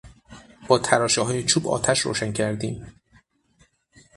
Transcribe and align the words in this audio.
با 0.67 0.79
تراشههای 0.79 1.43
چوب 1.43 1.67
آتش 1.67 1.99
روشن 1.99 2.31
کردیم. 2.31 2.95